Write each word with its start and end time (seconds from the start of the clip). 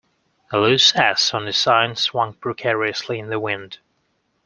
The 0.49 0.57
loose 0.57 0.95
S 0.95 1.31
on 1.31 1.45
the 1.45 1.53
sign 1.53 1.95
swung 1.95 2.33
precariously 2.33 3.19
in 3.19 3.29
the 3.29 3.39
wind. 3.39 3.77